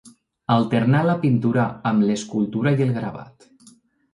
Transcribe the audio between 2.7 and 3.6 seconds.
i el gravat.